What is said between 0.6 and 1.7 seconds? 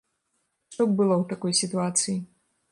Што б было ў такой